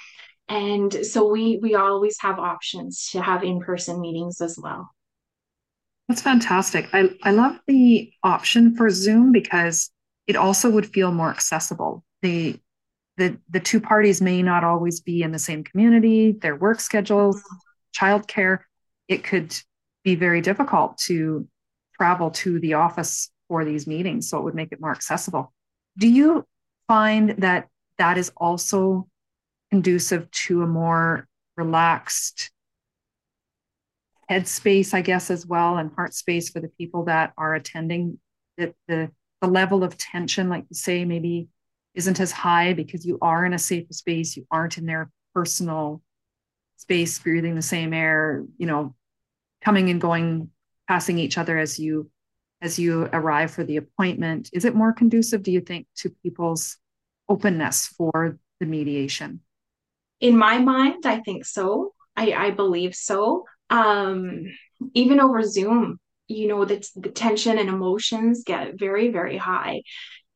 And 0.48 1.06
so 1.06 1.28
we 1.28 1.58
we 1.60 1.74
always 1.74 2.16
have 2.20 2.38
options 2.38 3.10
to 3.10 3.20
have 3.20 3.42
in-person 3.42 4.00
meetings 4.00 4.40
as 4.40 4.56
well. 4.56 4.90
That's 6.08 6.22
fantastic. 6.22 6.88
I, 6.92 7.10
I 7.22 7.32
love 7.32 7.58
the 7.66 8.12
option 8.22 8.76
for 8.76 8.90
Zoom 8.90 9.32
because 9.32 9.90
it 10.26 10.36
also 10.36 10.70
would 10.70 10.92
feel 10.92 11.12
more 11.12 11.30
accessible. 11.30 12.04
The 12.22 12.60
the 13.16 13.38
the 13.48 13.60
two 13.60 13.80
parties 13.80 14.20
may 14.20 14.42
not 14.42 14.62
always 14.62 15.00
be 15.00 15.22
in 15.22 15.32
the 15.32 15.38
same 15.38 15.64
community, 15.64 16.32
their 16.32 16.54
work 16.54 16.80
schedules, 16.80 17.42
childcare. 17.94 18.60
It 19.08 19.24
could 19.24 19.54
be 20.04 20.14
very 20.14 20.40
difficult 20.40 20.98
to 20.98 21.48
travel 21.98 22.30
to 22.30 22.60
the 22.60 22.74
office 22.74 23.30
for 23.48 23.64
these 23.64 23.86
meetings. 23.86 24.28
So 24.28 24.38
it 24.38 24.44
would 24.44 24.54
make 24.54 24.72
it 24.72 24.80
more 24.80 24.90
accessible. 24.90 25.52
Do 25.98 26.08
you 26.08 26.44
find 26.88 27.30
that 27.38 27.68
that 27.98 28.18
is 28.18 28.30
also 28.36 29.08
conducive 29.70 30.30
to 30.30 30.62
a 30.62 30.66
more 30.66 31.26
relaxed 31.56 32.50
headspace, 34.30 34.94
I 34.94 35.00
guess, 35.00 35.30
as 35.30 35.46
well, 35.46 35.76
and 35.76 35.92
heart 35.94 36.14
space 36.14 36.50
for 36.50 36.60
the 36.60 36.68
people 36.68 37.04
that 37.04 37.32
are 37.36 37.54
attending? 37.54 38.18
That 38.58 38.74
the 38.88 39.10
the 39.40 39.48
level 39.48 39.84
of 39.84 39.98
tension, 39.98 40.48
like 40.48 40.64
you 40.70 40.74
say, 40.74 41.04
maybe 41.04 41.48
isn't 41.94 42.20
as 42.20 42.32
high 42.32 42.72
because 42.72 43.04
you 43.04 43.18
are 43.22 43.44
in 43.44 43.54
a 43.54 43.58
safe 43.58 43.86
space, 43.90 44.36
you 44.36 44.46
aren't 44.50 44.78
in 44.78 44.86
their 44.86 45.10
personal 45.34 46.02
space, 46.76 47.18
breathing 47.18 47.54
the 47.54 47.62
same 47.62 47.92
air, 47.92 48.44
you 48.58 48.66
know, 48.66 48.94
coming 49.62 49.90
and 49.90 50.00
going, 50.00 50.50
passing 50.88 51.18
each 51.18 51.38
other 51.38 51.58
as 51.58 51.78
you 51.78 52.10
as 52.62 52.78
you 52.78 53.08
arrive 53.12 53.50
for 53.50 53.64
the 53.64 53.76
appointment. 53.76 54.48
Is 54.52 54.64
it 54.64 54.74
more 54.74 54.92
conducive 54.92 55.42
do 55.42 55.52
you 55.52 55.60
think 55.60 55.86
to 55.96 56.10
people's 56.22 56.78
openness 57.28 57.86
for 57.86 58.38
the 58.60 58.66
mediation? 58.66 59.40
In 60.20 60.36
my 60.36 60.58
mind 60.58 61.04
i 61.04 61.18
think 61.20 61.44
so. 61.44 61.92
I, 62.18 62.32
I 62.32 62.50
believe 62.50 62.94
so 62.94 63.44
um, 63.70 64.44
even 64.94 65.20
over 65.20 65.42
zoom 65.42 65.98
you 66.28 66.48
know 66.48 66.64
the, 66.64 66.86
the 66.96 67.10
tension 67.10 67.58
and 67.58 67.68
emotions 67.68 68.42
get 68.44 68.78
very 68.78 69.10
very 69.10 69.36
high. 69.36 69.82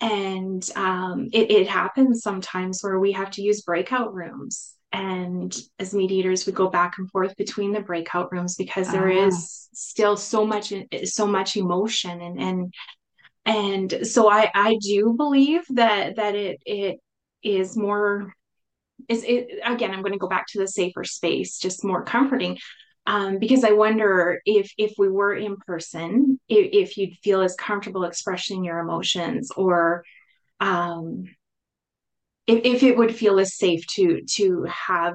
And 0.03 0.67
um, 0.77 1.29
it, 1.31 1.51
it 1.51 1.69
happens 1.69 2.23
sometimes 2.23 2.81
where 2.81 2.99
we 2.99 3.13
have 3.13 3.31
to 3.33 3.43
use 3.43 3.61
breakout 3.61 4.15
rooms. 4.15 4.75
And 4.93 5.55
as 5.79 5.93
mediators 5.93 6.47
we 6.47 6.53
go 6.53 6.69
back 6.69 6.97
and 6.97 7.11
forth 7.11 7.37
between 7.37 7.73
the 7.73 7.83
breakout 7.83 8.33
rooms 8.33 8.57
because 8.57 8.91
there 8.91 9.11
uh-huh. 9.11 9.27
is 9.27 9.69
still 9.75 10.17
so 10.17 10.47
much 10.47 10.73
so 11.05 11.27
much 11.27 11.57
emotion 11.57 12.21
and 12.21 12.41
and 12.41 12.75
and 13.47 14.07
so 14.07 14.29
i 14.29 14.51
i 14.53 14.77
do 14.83 15.15
believe 15.17 15.63
that 15.71 16.17
that 16.17 16.35
it 16.35 16.61
it 16.67 16.99
is 17.45 17.77
more 17.77 18.35
is 19.09 19.23
it 19.23 19.61
again 19.65 19.93
i'm 19.93 20.03
going 20.03 20.13
to 20.13 20.19
go 20.19 20.29
back 20.29 20.47
to 20.49 20.59
the 20.59 20.67
safer 20.67 21.05
space 21.05 21.59
just 21.59 21.85
more 21.85 22.03
comforting 22.03 22.59
um, 23.11 23.39
because 23.39 23.65
i 23.65 23.73
wonder 23.73 24.41
if 24.47 24.73
if 24.79 24.93
we 24.97 25.09
were 25.09 25.35
in 25.35 25.57
person 25.57 26.39
if, 26.49 26.91
if 26.91 26.97
you'd 26.97 27.19
feel 27.25 27.43
as 27.43 27.57
comfortable 27.57 28.05
expressing 28.05 28.65
your 28.65 28.79
emotions 28.79 29.51
or 29.57 30.05
um 30.61 31.25
if, 32.47 32.65
if 32.65 32.83
it 32.85 32.97
would 32.97 33.15
feel 33.15 33.41
as 33.41 33.57
safe 33.57 33.85
to 33.89 34.23
to 34.27 34.65
have 34.65 35.15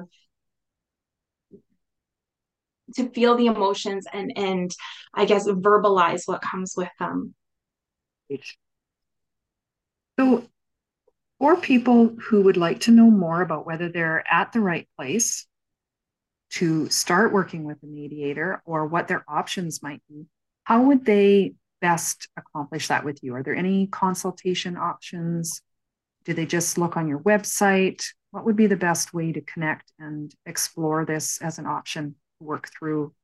to 2.94 3.08
feel 3.10 3.34
the 3.34 3.46
emotions 3.46 4.06
and 4.12 4.30
and 4.36 4.70
i 5.14 5.24
guess 5.24 5.48
verbalize 5.48 6.22
what 6.26 6.42
comes 6.42 6.74
with 6.76 6.90
them. 7.00 7.34
So 10.18 10.44
for 11.38 11.56
people 11.56 12.14
who 12.28 12.42
would 12.42 12.56
like 12.56 12.80
to 12.80 12.90
know 12.90 13.10
more 13.10 13.42
about 13.42 13.66
whether 13.66 13.88
they're 13.88 14.24
at 14.30 14.52
the 14.52 14.60
right 14.60 14.88
place 14.96 15.46
to 16.50 16.88
start 16.88 17.32
working 17.32 17.64
with 17.64 17.82
a 17.82 17.86
mediator 17.86 18.62
or 18.64 18.86
what 18.86 19.08
their 19.08 19.24
options 19.28 19.82
might 19.82 20.02
be 20.08 20.26
how 20.64 20.82
would 20.82 21.04
they 21.04 21.52
best 21.80 22.28
accomplish 22.36 22.88
that 22.88 23.04
with 23.04 23.22
you 23.22 23.34
are 23.34 23.42
there 23.42 23.56
any 23.56 23.86
consultation 23.88 24.76
options 24.76 25.62
do 26.26 26.34
they 26.34 26.44
just 26.44 26.76
look 26.76 26.96
on 26.96 27.08
your 27.08 27.20
website? 27.20 28.04
What 28.32 28.44
would 28.44 28.56
be 28.56 28.66
the 28.66 28.76
best 28.76 29.14
way 29.14 29.32
to 29.32 29.40
connect 29.40 29.92
and 29.98 30.34
explore 30.44 31.06
this 31.06 31.40
as 31.40 31.58
an 31.58 31.66
option 31.66 32.16
to 32.40 32.44
work 32.44 32.68
through 32.76 33.14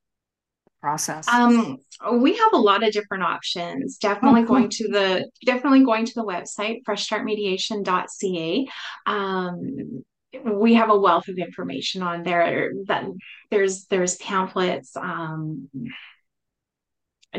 the 0.65 0.71
process? 0.81 1.27
Um, 1.29 1.79
we 2.13 2.37
have 2.37 2.53
a 2.53 2.59
lot 2.59 2.85
of 2.85 2.93
different 2.93 3.25
options. 3.25 3.99
Definitely 3.99 4.43
oh, 4.43 4.47
cool. 4.47 4.57
going 4.57 4.69
to 4.71 4.89
the 4.89 5.31
definitely 5.45 5.85
going 5.85 6.07
to 6.07 6.15
the 6.15 6.25
website 6.25 6.85
freshstartmediation.ca. 6.89 8.69
Um, 9.07 10.05
we 10.45 10.75
have 10.75 10.91
a 10.91 10.99
wealth 10.99 11.29
of 11.29 11.39
information 11.39 12.03
on 12.03 12.23
there 12.23 12.73
that 12.87 13.05
there's 13.51 13.87
there's 13.87 14.17
pamphlets 14.17 14.97
um, 14.97 15.69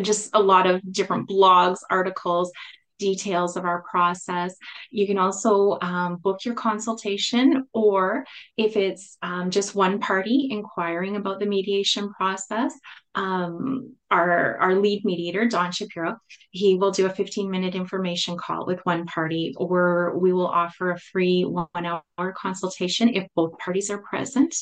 just 0.02 0.32
a 0.34 0.40
lot 0.42 0.68
of 0.68 0.82
different 0.92 1.30
blogs 1.30 1.80
articles 1.90 2.52
details 3.00 3.58
of 3.58 3.66
our 3.66 3.82
process. 3.82 4.56
You 4.90 5.06
can 5.08 5.18
also 5.18 5.78
um, 5.82 6.18
book 6.18 6.46
your 6.46 6.56
consultation, 6.56 7.68
or 7.74 8.26
if 8.56 8.78
it's 8.78 9.18
um, 9.22 9.52
just 9.52 9.76
one 9.76 10.00
party 10.00 10.48
inquiring 10.52 11.16
about 11.16 11.40
the 11.40 11.46
mediation 11.46 12.14
process, 12.14 12.74
um, 13.15 13.96
our, 14.10 14.58
our 14.58 14.75
lead 14.75 15.03
mediator, 15.05 15.48
Don 15.48 15.72
Shapiro, 15.72 16.17
he 16.51 16.75
will 16.75 16.91
do 16.91 17.05
a 17.05 17.10
15 17.10 17.50
minute 17.50 17.75
information 17.75 18.38
call 18.38 18.65
with 18.65 18.79
one 18.86 19.05
party, 19.05 19.53
or 19.58 20.17
we 20.17 20.34
will 20.34 20.48
offer 20.48 20.91
a 20.91 21.00
free 21.00 21.43
one 21.43 21.67
hour 21.86 22.34
consultation 22.38 23.10
if 23.10 23.27
both 23.36 23.58
parties 23.58 23.89
are 23.89 24.00
present. 24.00 24.55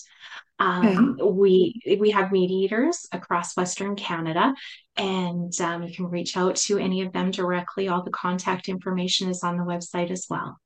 Um, 0.59 1.17
okay. 1.19 1.31
We 1.31 1.97
we 1.99 2.11
have 2.11 2.31
mediators 2.31 3.07
across 3.11 3.57
Western 3.57 3.95
Canada, 3.95 4.53
and 4.95 5.59
um, 5.59 5.83
you 5.83 5.93
can 5.93 6.05
reach 6.05 6.37
out 6.37 6.55
to 6.57 6.77
any 6.77 7.01
of 7.01 7.11
them 7.13 7.31
directly. 7.31 7.87
All 7.87 8.03
the 8.03 8.11
contact 8.11 8.69
information 8.69 9.29
is 9.29 9.43
on 9.43 9.57
the 9.57 9.63
website 9.63 10.11
as 10.11 10.27
well. 10.29 10.59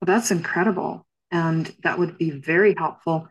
Well, 0.00 0.06
that's 0.06 0.30
incredible, 0.30 1.06
and 1.30 1.72
that 1.82 1.98
would 1.98 2.18
be 2.18 2.30
very 2.30 2.74
helpful 2.76 3.28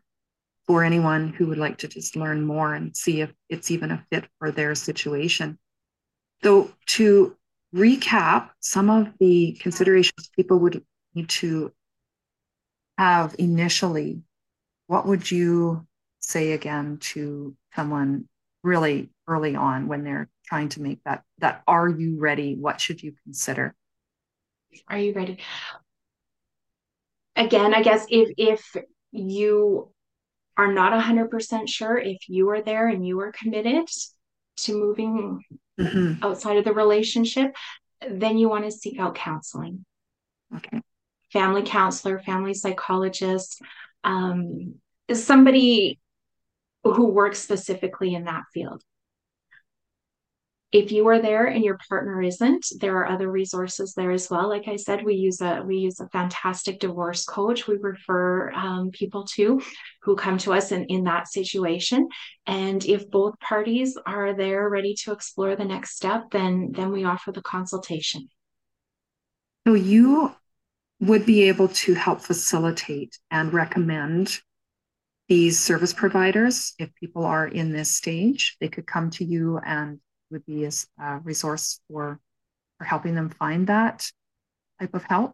for 0.67 0.83
anyone 0.83 1.29
who 1.29 1.47
would 1.47 1.57
like 1.57 1.77
to 1.79 1.87
just 1.87 2.15
learn 2.15 2.41
more 2.45 2.73
and 2.73 2.95
see 2.95 3.21
if 3.21 3.31
it's 3.49 3.71
even 3.71 3.91
a 3.91 4.05
fit 4.11 4.25
for 4.39 4.51
their 4.51 4.75
situation. 4.75 5.59
So, 6.43 6.71
to 6.87 7.35
recap, 7.73 8.49
some 8.59 8.89
of 8.89 9.09
the 9.19 9.57
considerations 9.61 10.29
people 10.35 10.59
would 10.59 10.83
need 11.13 11.29
to 11.29 11.71
have 12.97 13.35
initially 13.37 14.21
what 14.87 15.07
would 15.07 15.29
you 15.29 15.85
say 16.19 16.53
again 16.53 16.97
to 16.99 17.55
someone 17.75 18.27
really 18.63 19.09
early 19.27 19.55
on 19.55 19.87
when 19.87 20.03
they're 20.03 20.29
trying 20.45 20.69
to 20.69 20.81
make 20.81 20.99
that 21.05 21.23
that 21.39 21.63
are 21.67 21.89
you 21.89 22.19
ready? 22.19 22.55
What 22.55 22.79
should 22.79 23.01
you 23.01 23.13
consider? 23.23 23.75
Are 24.87 24.97
you 24.97 25.13
ready? 25.13 25.39
Again 27.37 27.73
i 27.73 27.83
guess 27.83 28.05
if 28.09 28.29
if 28.37 28.77
you 29.11 29.89
are 30.57 30.71
not 30.71 30.93
100% 30.93 31.67
sure 31.67 31.97
if 31.97 32.29
you 32.29 32.49
are 32.49 32.61
there 32.61 32.87
and 32.87 33.05
you 33.05 33.19
are 33.19 33.31
committed 33.31 33.87
to 34.57 34.79
moving 34.79 35.43
mm-hmm. 35.79 36.23
outside 36.23 36.57
of 36.57 36.63
the 36.63 36.73
relationship 36.73 37.55
then 38.09 38.37
you 38.37 38.49
want 38.49 38.65
to 38.65 38.71
seek 38.71 38.99
out 38.99 39.15
counseling. 39.15 39.85
Okay. 40.55 40.81
Family 41.31 41.63
counselor 41.63 42.19
family 42.19 42.53
psychologist 42.53 43.61
um, 44.03 44.75
somebody 45.11 45.99
who 46.83 47.07
works 47.07 47.39
specifically 47.39 48.13
in 48.13 48.25
that 48.25 48.43
field 48.53 48.83
if 50.75 50.91
you 50.91 51.07
are 51.07 51.21
there 51.21 51.45
and 51.45 51.63
your 51.63 51.79
partner 51.87 52.21
isn't 52.21 52.65
there 52.81 52.97
are 52.97 53.07
other 53.07 53.31
resources 53.31 53.93
there 53.93 54.11
as 54.11 54.29
well. 54.29 54.49
Like 54.49 54.67
i 54.67 54.75
said 54.75 55.05
we 55.05 55.15
use 55.15 55.39
a 55.39 55.63
we 55.65 55.77
use 55.77 56.01
a 56.01 56.09
fantastic 56.09 56.81
divorce 56.81 57.23
coach. 57.23 57.65
We 57.65 57.77
refer 57.77 58.51
um, 58.51 58.91
people 58.91 59.25
to 59.35 59.61
who 60.01 60.17
come 60.17 60.37
to 60.39 60.51
us 60.51 60.73
in, 60.73 60.83
in 60.85 61.05
that 61.05 61.29
situation. 61.29 62.09
And 62.45 62.83
if 62.83 63.09
both 63.09 63.39
parties 63.39 63.97
are 64.05 64.35
there 64.35 64.67
ready 64.67 64.95
to 65.03 65.13
explore 65.13 65.55
the 65.55 65.63
next 65.63 65.95
step 65.95 66.23
then 66.31 66.73
then 66.75 66.91
we 66.91 67.05
offer 67.05 67.31
the 67.31 67.41
consultation. 67.41 68.27
So 69.65 69.75
you 69.75 70.35
would 70.99 71.25
be 71.25 71.43
able 71.43 71.69
to 71.69 71.93
help 71.93 72.19
facilitate 72.19 73.17
and 73.31 73.53
recommend 73.53 74.41
these 75.29 75.57
service 75.57 75.93
providers. 75.93 76.73
If 76.77 76.93
people 76.95 77.25
are 77.25 77.47
in 77.47 77.71
this 77.71 77.95
stage 77.95 78.57
they 78.59 78.67
could 78.67 78.85
come 78.85 79.09
to 79.11 79.23
you 79.23 79.57
and 79.65 80.01
would 80.35 80.45
be 80.45 80.65
a 80.65 81.19
resource 81.23 81.79
for 81.89 82.19
for 82.77 82.83
helping 82.83 83.15
them 83.15 83.29
find 83.29 83.67
that 83.67 84.11
type 84.79 84.93
of 84.93 85.03
help? 85.03 85.33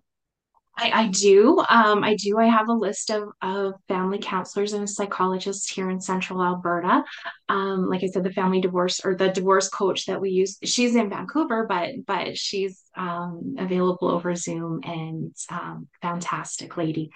I, 0.77 0.91
I 0.93 1.07
do. 1.07 1.59
Um, 1.69 2.03
I 2.03 2.15
do. 2.15 2.37
I 2.37 2.45
have 2.45 2.69
a 2.69 2.73
list 2.73 3.09
of, 3.09 3.29
of 3.41 3.73
family 3.87 4.19
counselors 4.19 4.73
and 4.73 4.89
psychologists 4.89 5.69
here 5.69 5.89
in 5.89 5.99
central 5.99 6.41
Alberta. 6.41 7.03
Um, 7.49 7.89
like 7.89 8.03
I 8.03 8.07
said, 8.07 8.23
the 8.23 8.31
family 8.31 8.61
divorce 8.61 9.01
or 9.03 9.15
the 9.15 9.29
divorce 9.29 9.67
coach 9.67 10.05
that 10.05 10.21
we 10.21 10.29
use, 10.29 10.57
she's 10.63 10.95
in 10.95 11.09
Vancouver, 11.09 11.65
but 11.67 11.89
but 12.05 12.37
she's 12.37 12.81
um, 12.95 13.55
available 13.57 14.09
over 14.09 14.33
Zoom 14.35 14.79
and 14.83 15.35
um, 15.49 15.89
fantastic 16.01 16.77
lady. 16.77 17.09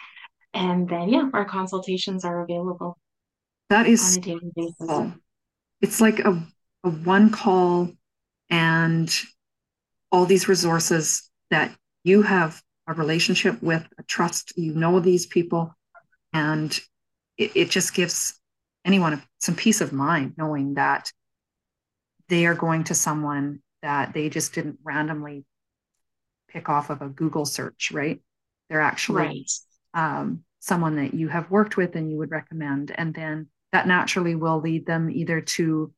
And 0.54 0.89
then 0.89 1.10
yeah, 1.10 1.30
our 1.34 1.46
consultations 1.46 2.25
are 2.25 2.44
available. 2.44 2.98
That 3.70 3.88
is 3.88 4.18
on 4.18 4.24
a 4.24 4.25
daily 4.25 4.51
basis. 4.56 5.13
It's 5.82 6.01
like 6.01 6.20
a 6.20 6.32
a 6.32 6.54
one 6.89 7.32
call 7.32 7.92
and 8.50 9.13
all 10.12 10.25
these 10.25 10.48
resources 10.48 11.30
that 11.50 11.75
you 12.04 12.22
have 12.22 12.62
a 12.88 12.94
relationship 12.94 13.62
with, 13.62 13.86
a 13.98 14.04
trust, 14.04 14.54
you 14.58 14.74
know 14.74 15.00
these 15.00 15.25
people, 15.25 15.75
and 16.34 16.80
it, 17.38 17.51
it 17.56 17.70
just 17.70 17.94
gives 17.94 18.39
anyone 18.84 19.22
some 19.39 19.56
peace 19.56 19.82
of 19.82 19.92
mind 19.92 20.34
knowing 20.38 20.75
that 20.75 21.12
they 22.30 22.46
are 22.46 22.54
going 22.54 22.84
to 22.86 22.96
someone 22.96 23.62
that 23.82 24.13
they 24.13 24.30
just 24.30 24.54
didn't 24.54 24.80
randomly 24.84 25.46
pick 26.50 26.70
off 26.70 26.89
of 26.89 27.01
a 27.01 27.10
Google 27.10 27.46
search, 27.46 27.92
right? 27.92 28.22
They're 28.70 28.82
actually 28.82 29.22
right. 29.24 29.51
um, 29.94 30.44
someone 30.60 30.96
that 30.96 31.13
you 31.13 31.27
have 31.27 31.51
worked 31.51 31.77
with 31.77 31.96
and 31.96 32.10
you 32.10 32.18
would 32.18 32.32
recommend. 32.32 32.92
And 32.96 33.13
then 33.13 33.48
that 33.72 33.88
naturally 33.88 34.36
will 34.36 34.60
lead 34.60 34.86
them 34.86 35.10
either 35.10 35.42
to 35.42 35.92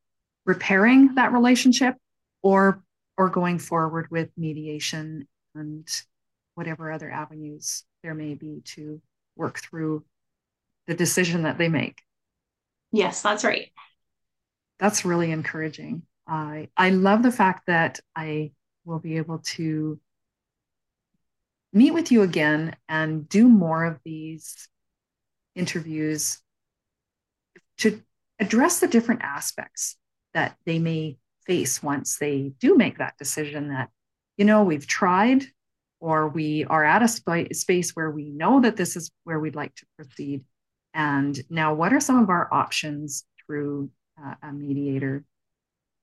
repairing 0.48 1.14
that 1.16 1.32
relationship 1.32 1.94
or 2.42 2.82
or 3.18 3.28
going 3.28 3.58
forward 3.58 4.10
with 4.10 4.30
mediation 4.36 5.28
and 5.54 5.86
whatever 6.54 6.90
other 6.90 7.10
avenues 7.10 7.84
there 8.02 8.14
may 8.14 8.34
be 8.34 8.62
to 8.64 9.00
work 9.36 9.58
through 9.58 10.04
the 10.86 10.94
decision 10.94 11.42
that 11.42 11.58
they 11.58 11.68
make. 11.68 12.00
Yes, 12.92 13.20
that's 13.20 13.44
right. 13.44 13.70
That's 14.78 15.04
really 15.04 15.30
encouraging. 15.30 16.02
I 16.26 16.68
I 16.76 16.90
love 16.90 17.22
the 17.22 17.30
fact 17.30 17.66
that 17.66 18.00
I 18.16 18.52
will 18.86 19.00
be 19.00 19.18
able 19.18 19.40
to 19.40 20.00
meet 21.74 21.92
with 21.92 22.10
you 22.10 22.22
again 22.22 22.74
and 22.88 23.28
do 23.28 23.46
more 23.48 23.84
of 23.84 24.00
these 24.02 24.68
interviews 25.54 26.38
to 27.78 28.00
address 28.40 28.80
the 28.80 28.88
different 28.88 29.20
aspects 29.22 29.96
that 30.34 30.56
they 30.66 30.78
may 30.78 31.18
face 31.46 31.82
once 31.82 32.18
they 32.18 32.52
do 32.60 32.76
make 32.76 32.98
that 32.98 33.16
decision 33.18 33.68
that, 33.68 33.90
you 34.36 34.44
know, 34.44 34.62
we've 34.64 34.86
tried 34.86 35.44
or 36.00 36.28
we 36.28 36.64
are 36.64 36.84
at 36.84 37.02
a 37.02 37.08
sp- 37.08 37.52
space 37.52 37.96
where 37.96 38.10
we 38.10 38.30
know 38.30 38.60
that 38.60 38.76
this 38.76 38.96
is 38.96 39.10
where 39.24 39.40
we'd 39.40 39.56
like 39.56 39.74
to 39.76 39.86
proceed. 39.96 40.44
And 40.94 41.38
now, 41.50 41.74
what 41.74 41.92
are 41.92 42.00
some 42.00 42.22
of 42.22 42.30
our 42.30 42.52
options 42.52 43.24
through 43.46 43.90
uh, 44.22 44.34
a 44.42 44.52
mediator? 44.52 45.24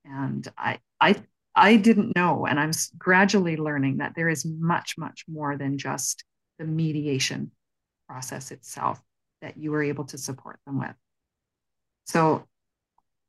And 0.03 0.47
I, 0.57 0.79
I, 0.99 1.15
I 1.55 1.77
didn't 1.77 2.15
know, 2.15 2.45
and 2.45 2.59
I'm 2.59 2.71
gradually 2.97 3.57
learning 3.57 3.97
that 3.97 4.13
there 4.15 4.29
is 4.29 4.45
much, 4.45 4.95
much 4.97 5.23
more 5.27 5.57
than 5.57 5.77
just 5.77 6.23
the 6.59 6.65
mediation 6.65 7.51
process 8.07 8.51
itself 8.51 9.01
that 9.41 9.57
you 9.57 9.71
were 9.71 9.83
able 9.83 10.05
to 10.05 10.17
support 10.17 10.59
them 10.65 10.79
with. 10.79 10.95
So 12.05 12.45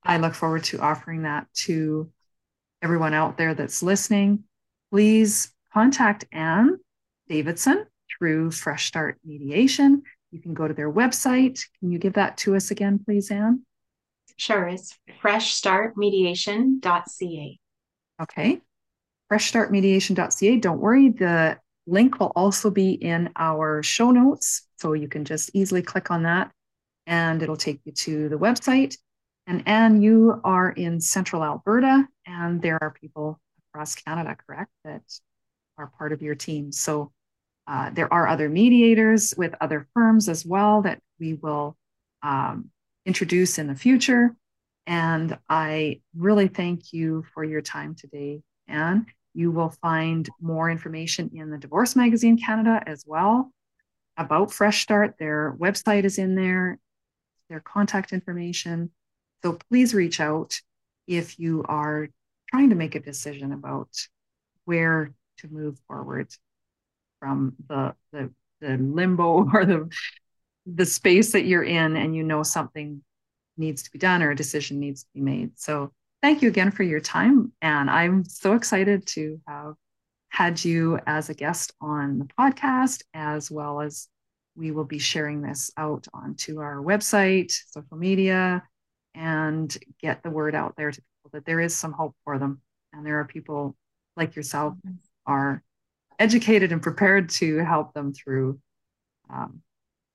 I 0.06 0.18
look 0.18 0.34
forward 0.34 0.64
to 0.64 0.80
offering 0.80 1.22
that 1.22 1.46
to 1.64 2.10
everyone 2.82 3.14
out 3.14 3.36
there 3.36 3.54
that's 3.54 3.82
listening. 3.82 4.44
Please 4.92 5.52
contact 5.72 6.26
Ann 6.32 6.78
Davidson 7.28 7.86
through 8.16 8.52
Fresh 8.52 8.86
Start 8.86 9.18
Mediation. 9.24 10.02
You 10.30 10.40
can 10.40 10.54
go 10.54 10.68
to 10.68 10.74
their 10.74 10.92
website. 10.92 11.64
Can 11.80 11.90
you 11.90 11.98
give 11.98 12.12
that 12.14 12.36
to 12.38 12.56
us 12.56 12.70
again, 12.70 12.98
please, 13.04 13.30
Ann? 13.30 13.62
Sure, 14.36 14.68
it's 14.68 14.96
freshstartmediation.ca. 15.22 17.58
Okay. 18.22 18.60
Freshstartmediation.ca. 19.32 20.56
Don't 20.58 20.80
worry, 20.80 21.08
the 21.08 21.58
link 21.86 22.20
will 22.20 22.32
also 22.36 22.70
be 22.70 22.92
in 22.92 23.30
our 23.36 23.82
show 23.82 24.10
notes. 24.10 24.68
So 24.78 24.92
you 24.92 25.08
can 25.08 25.24
just 25.24 25.50
easily 25.54 25.80
click 25.82 26.10
on 26.10 26.24
that 26.24 26.52
and 27.06 27.42
it'll 27.42 27.56
take 27.56 27.80
you 27.84 27.92
to 27.92 28.28
the 28.28 28.38
website. 28.38 28.96
And 29.46 29.66
Ann, 29.66 30.02
you 30.02 30.40
are 30.42 30.70
in 30.70 31.00
central 31.00 31.44
Alberta, 31.44 32.09
and 32.26 32.61
there 32.61 32.78
are 32.82 32.90
people 32.90 33.40
across 33.68 33.94
Canada, 33.94 34.37
correct, 34.46 34.72
that 34.85 35.02
are 35.78 35.92
part 35.98 36.12
of 36.12 36.20
your 36.20 36.35
team. 36.35 36.72
So 36.72 37.12
uh, 37.68 37.90
there 37.90 38.12
are 38.12 38.26
other 38.26 38.48
mediators 38.48 39.35
with 39.37 39.54
other 39.61 39.87
firms 39.94 40.28
as 40.28 40.44
well 40.44 40.82
that 40.82 41.00
we 41.20 41.35
will 41.35 41.76
um, 42.22 42.70
introduce 43.04 43.59
in 43.59 43.68
the 43.68 43.74
future. 43.74 44.35
And 44.87 45.37
I 45.48 46.00
really 46.16 46.48
thank 46.48 46.92
you 46.92 47.24
for 47.35 47.44
your 47.44 47.61
time 47.61 47.94
today, 47.94 48.42
Ann. 48.68 49.06
You 49.35 49.50
will 49.50 49.70
find 49.82 50.28
more 50.40 50.70
information 50.70 51.30
in 51.35 51.50
the 51.50 51.59
Divorce 51.59 51.94
Magazine 51.94 52.38
Canada 52.38 52.82
as 52.87 53.04
well 53.06 53.52
about 54.16 54.52
Fresh 54.52 54.82
Start. 54.82 55.16
Their 55.18 55.56
website 55.61 56.04
is 56.04 56.18
in 56.18 56.35
there, 56.37 56.78
their 57.48 57.61
contact 57.61 58.12
information. 58.12 58.90
So 59.46 59.59
please 59.70 59.94
reach 59.94 60.18
out 60.18 60.61
if 61.06 61.38
you 61.38 61.64
are 61.68 62.09
trying 62.50 62.70
to 62.70 62.74
make 62.74 62.96
a 62.96 63.00
decision 63.00 63.52
about 63.52 63.90
where 64.64 65.12
to 65.38 65.48
move 65.48 65.78
forward 65.87 66.35
from 67.20 67.54
the, 67.68 67.94
the, 68.11 68.32
the 68.61 68.76
limbo 68.76 69.48
or 69.54 69.64
the, 69.64 69.88
the 70.66 70.85
space 70.85 71.30
that 71.30 71.44
you're 71.44 71.62
in 71.62 71.96
and 71.96 72.16
you 72.16 72.24
know 72.24 72.42
something 72.42 73.04
needs 73.56 73.85
to 73.85 73.92
be 73.92 74.00
done 74.00 74.20
or 74.20 74.32
a 74.32 74.35
decision 74.35 74.80
needs 74.80 75.04
to 75.04 75.09
be 75.14 75.20
made. 75.20 75.56
So 75.56 75.92
thank 76.22 76.42
you 76.42 76.48
again 76.48 76.72
for 76.72 76.82
your 76.82 76.98
time. 76.98 77.52
And 77.62 77.88
I'm 77.88 78.24
so 78.24 78.54
excited 78.54 79.06
to 79.14 79.40
have 79.46 79.74
had 80.30 80.64
you 80.64 80.98
as 81.06 81.30
a 81.30 81.35
guest 81.35 81.72
on 81.80 82.18
the 82.18 82.28
podcast, 82.37 83.04
as 83.14 83.48
well 83.48 83.80
as 83.80 84.09
we 84.56 84.72
will 84.72 84.82
be 84.82 84.98
sharing 84.98 85.40
this 85.40 85.70
out 85.76 86.09
onto 86.12 86.59
our 86.59 86.78
website, 86.78 87.52
social 87.70 87.96
media, 87.96 88.64
and 89.16 89.76
get 90.00 90.22
the 90.22 90.31
word 90.31 90.55
out 90.55 90.74
there 90.76 90.92
to 90.92 91.00
people 91.00 91.31
that 91.33 91.46
there 91.46 91.61
is 91.61 91.74
some 91.74 91.92
hope 91.92 92.14
for 92.24 92.38
them. 92.38 92.61
And 92.92 93.05
there 93.05 93.18
are 93.18 93.24
people 93.24 93.76
like 94.16 94.37
yourself 94.37 94.74
are 95.26 95.62
educated 96.18 96.72
and 96.72 96.83
prepared 96.83 97.31
to 97.31 97.59
help 97.59 97.92
them 97.94 98.12
through 98.12 98.61
um, 99.29 99.62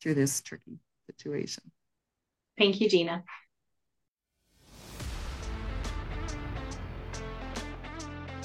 through 0.01 0.13
this 0.15 0.41
tricky 0.41 0.79
situation. 1.07 1.63
Thank 2.57 2.79
you, 2.79 2.89
Dina. 2.89 3.23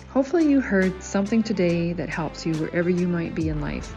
Hopefully, 0.09 0.49
you 0.49 0.61
heard 0.61 1.03
something 1.03 1.43
today 1.43 1.93
that 1.93 2.09
helps 2.09 2.47
you 2.47 2.55
wherever 2.55 2.89
you 2.89 3.07
might 3.07 3.35
be 3.35 3.49
in 3.49 3.61
life. 3.61 3.95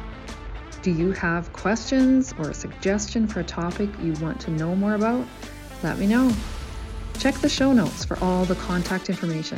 Do 0.82 0.92
you 0.92 1.12
have 1.14 1.52
questions 1.54 2.34
or 2.38 2.50
a 2.50 2.54
suggestion 2.54 3.28
for 3.28 3.40
a 3.40 3.44
topic 3.44 3.90
you 4.02 4.14
want 4.14 4.40
to 4.42 4.52
know 4.52 4.76
more 4.76 4.96
about? 4.96 5.26
Let 5.84 5.98
me 5.98 6.08
know. 6.08 6.32
Check 7.18 7.36
the 7.36 7.50
show 7.50 7.74
notes 7.74 8.06
for 8.06 8.18
all 8.24 8.46
the 8.46 8.56
contact 8.56 9.10
information. 9.10 9.58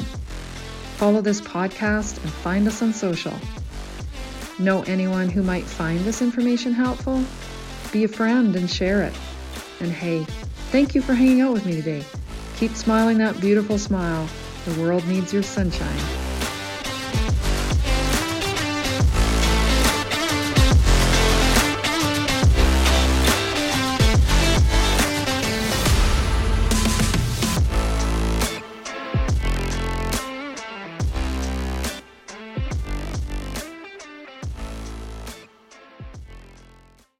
Follow 0.97 1.21
this 1.21 1.41
podcast 1.41 2.21
and 2.21 2.31
find 2.31 2.67
us 2.67 2.81
on 2.81 2.93
social. 2.93 3.33
Know 4.59 4.83
anyone 4.83 5.29
who 5.29 5.41
might 5.41 5.63
find 5.63 5.99
this 6.01 6.21
information 6.21 6.73
helpful? 6.73 7.23
Be 7.91 8.03
a 8.03 8.07
friend 8.07 8.55
and 8.55 8.69
share 8.69 9.03
it. 9.03 9.13
And 9.79 9.91
hey, 9.91 10.23
thank 10.71 10.93
you 10.93 11.01
for 11.01 11.13
hanging 11.13 11.41
out 11.41 11.53
with 11.53 11.65
me 11.65 11.73
today. 11.73 12.03
Keep 12.57 12.75
smiling 12.75 13.17
that 13.17 13.41
beautiful 13.41 13.79
smile. 13.79 14.29
The 14.65 14.79
world 14.79 15.07
needs 15.07 15.33
your 15.33 15.43
sunshine. 15.43 16.20